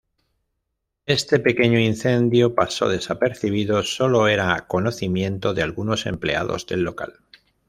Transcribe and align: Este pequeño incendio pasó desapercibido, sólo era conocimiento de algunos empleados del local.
Este 1.05 1.37
pequeño 1.39 1.77
incendio 1.79 2.55
pasó 2.55 2.89
desapercibido, 2.89 3.83
sólo 3.83 4.27
era 4.27 4.65
conocimiento 4.67 5.53
de 5.53 5.61
algunos 5.61 6.07
empleados 6.07 6.65
del 6.65 6.81
local. 6.81 7.19